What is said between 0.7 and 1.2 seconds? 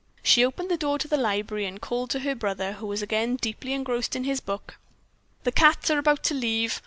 the door to the